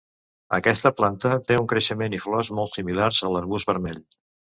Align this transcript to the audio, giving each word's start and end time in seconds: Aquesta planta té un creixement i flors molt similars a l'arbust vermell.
Aquesta 0.57 0.91
planta 1.01 1.35
té 1.51 1.59
un 1.65 1.69
creixement 1.75 2.17
i 2.19 2.23
flors 2.25 2.53
molt 2.63 2.77
similars 2.81 3.25
a 3.31 3.35
l'arbust 3.37 3.75
vermell. 3.75 4.07